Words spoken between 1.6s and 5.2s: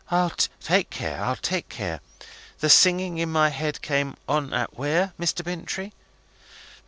care. The singing in my head came on at where,